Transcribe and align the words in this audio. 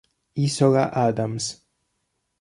Isola 0.45 0.85
Adams 0.89 1.45